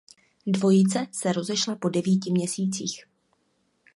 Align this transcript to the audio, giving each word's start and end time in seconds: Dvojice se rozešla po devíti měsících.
Dvojice 0.47 1.07
se 1.11 1.33
rozešla 1.33 1.75
po 1.75 1.89
devíti 1.89 2.31
měsících. 2.31 3.05